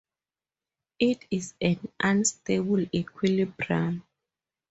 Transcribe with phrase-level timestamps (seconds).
[0.97, 4.03] It is an unstable equilibrium.